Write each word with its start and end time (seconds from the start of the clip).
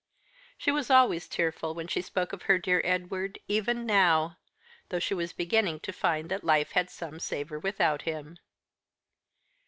She 0.57 0.71
was 0.71 0.89
always 0.89 1.27
tearful 1.27 1.75
when 1.75 1.85
she 1.87 2.01
spoke 2.01 2.33
of 2.33 2.41
her 2.49 2.57
dear 2.57 2.81
Edward, 2.83 3.37
even 3.47 3.85
now; 3.85 4.39
though 4.89 4.97
she 4.97 5.13
was 5.13 5.31
beginning 5.31 5.79
to 5.81 5.93
find 5.93 6.27
that 6.29 6.43
life 6.43 6.71
had 6.71 6.89
some 6.89 7.19
savour 7.19 7.59
without 7.59 8.01
him. 8.01 8.39